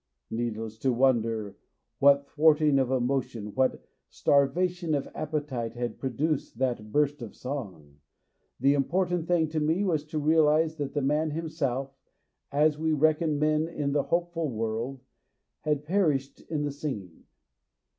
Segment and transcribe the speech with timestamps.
[0.31, 1.57] Needless to wonder
[1.99, 7.99] what thwarting of emotion, what starvation of appetite, had produced that burst of song;
[8.59, 11.91] the important thing to me was to realize that the man himself,
[12.51, 15.03] as we reckon men in the hopeful world,
[15.59, 17.23] had perished in the sing ing.